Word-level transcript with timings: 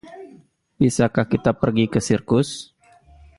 Bisakah 0.81 1.25
kita 1.33 1.51
pergi 1.61 1.85
ke 1.93 1.99
sirkus? 2.07 2.49